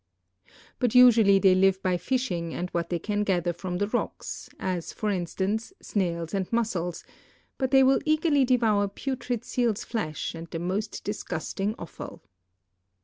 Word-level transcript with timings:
But 0.79 0.95
usually 0.95 1.37
they 1.37 1.53
live 1.53 1.79
by 1.83 1.95
fishing 1.97 2.55
and 2.55 2.71
what 2.71 2.89
they 2.89 2.97
can 2.97 3.23
gather 3.23 3.53
from 3.53 3.77
the 3.77 3.87
rocks, 3.89 4.49
as, 4.59 4.91
for 4.93 5.11
instance, 5.11 5.73
snails 5.79 6.33
and 6.33 6.51
mussels, 6.51 7.03
but 7.59 7.69
they 7.69 7.83
will 7.83 7.99
eagerly 8.03 8.43
devour 8.43 8.87
putrid 8.87 9.45
seal's 9.45 9.83
Hesh 9.83 10.33
and 10.33 10.49
the 10.49 10.57
most 10.57 11.03
disgusting 11.03 11.75
offal. 11.77 12.23